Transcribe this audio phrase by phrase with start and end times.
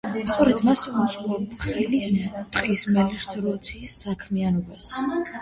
[0.27, 1.99] სწორედ მან შეუწყო ხელი
[2.57, 4.91] ტყის მელიორაციის საქმიანობას.